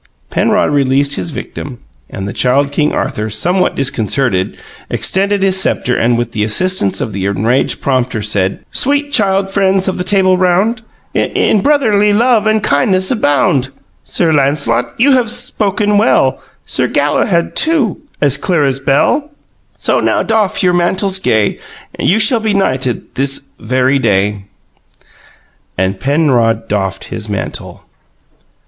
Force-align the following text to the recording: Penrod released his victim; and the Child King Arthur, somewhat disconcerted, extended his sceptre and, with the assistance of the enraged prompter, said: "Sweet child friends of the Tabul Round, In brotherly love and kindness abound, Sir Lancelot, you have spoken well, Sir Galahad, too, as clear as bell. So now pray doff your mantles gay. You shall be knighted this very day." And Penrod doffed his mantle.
Penrod 0.31 0.71
released 0.71 1.15
his 1.15 1.29
victim; 1.29 1.77
and 2.09 2.27
the 2.27 2.33
Child 2.33 2.71
King 2.71 2.91
Arthur, 2.91 3.29
somewhat 3.29 3.75
disconcerted, 3.75 4.57
extended 4.89 5.43
his 5.43 5.61
sceptre 5.61 5.95
and, 5.95 6.17
with 6.17 6.31
the 6.31 6.43
assistance 6.43 7.01
of 7.01 7.13
the 7.13 7.27
enraged 7.27 7.81
prompter, 7.81 8.19
said: 8.23 8.65
"Sweet 8.71 9.11
child 9.11 9.51
friends 9.51 9.87
of 9.87 9.99
the 9.99 10.03
Tabul 10.03 10.39
Round, 10.39 10.81
In 11.13 11.61
brotherly 11.61 12.13
love 12.13 12.47
and 12.47 12.63
kindness 12.63 13.11
abound, 13.11 13.69
Sir 14.03 14.33
Lancelot, 14.33 14.91
you 14.99 15.11
have 15.11 15.29
spoken 15.29 15.99
well, 15.99 16.41
Sir 16.65 16.87
Galahad, 16.87 17.55
too, 17.55 18.01
as 18.21 18.37
clear 18.37 18.63
as 18.63 18.79
bell. 18.79 19.29
So 19.77 19.99
now 19.99 20.21
pray 20.21 20.27
doff 20.29 20.63
your 20.63 20.73
mantles 20.73 21.19
gay. 21.19 21.59
You 21.99 22.17
shall 22.17 22.39
be 22.39 22.55
knighted 22.55 23.13
this 23.13 23.49
very 23.59 23.99
day." 23.99 24.45
And 25.77 25.99
Penrod 25.99 26.67
doffed 26.67 27.03
his 27.03 27.29
mantle. 27.29 27.83